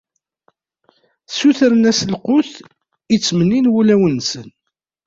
Ssutren-as 1.29 1.99
lqut 2.13 2.51
i 3.13 3.15
ttmennin 3.17 3.71
wulawen-nsen. 3.73 4.47